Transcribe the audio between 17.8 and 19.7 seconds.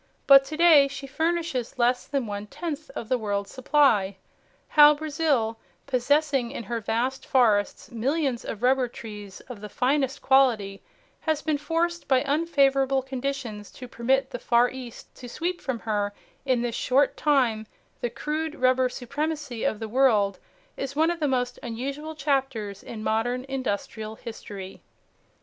the crude rubber supremacy